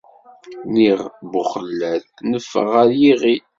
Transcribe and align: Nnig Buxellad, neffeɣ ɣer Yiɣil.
Nnig 0.67 0.99
Buxellad, 1.31 2.05
neffeɣ 2.29 2.65
ɣer 2.73 2.87
Yiɣil. 2.99 3.43